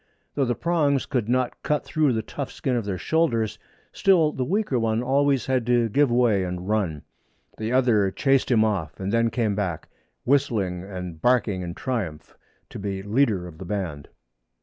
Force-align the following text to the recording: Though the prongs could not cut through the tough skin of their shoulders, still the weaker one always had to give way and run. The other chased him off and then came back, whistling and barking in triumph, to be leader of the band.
Though 0.33 0.45
the 0.45 0.55
prongs 0.55 1.05
could 1.05 1.29
not 1.29 1.61
cut 1.61 1.85
through 1.85 2.13
the 2.13 2.23
tough 2.23 2.51
skin 2.51 2.75
of 2.75 2.85
their 2.85 2.97
shoulders, 2.97 3.59
still 3.93 4.31
the 4.31 4.43
weaker 4.43 4.79
one 4.79 5.03
always 5.03 5.45
had 5.45 5.63
to 5.67 5.89
give 5.89 6.09
way 6.09 6.43
and 6.43 6.67
run. 6.67 7.03
The 7.59 7.71
other 7.71 8.09
chased 8.09 8.49
him 8.49 8.65
off 8.65 8.99
and 8.99 9.13
then 9.13 9.29
came 9.29 9.53
back, 9.53 9.89
whistling 10.23 10.83
and 10.83 11.21
barking 11.21 11.61
in 11.61 11.75
triumph, 11.75 12.35
to 12.71 12.79
be 12.79 13.03
leader 13.03 13.45
of 13.45 13.59
the 13.59 13.65
band. 13.65 14.09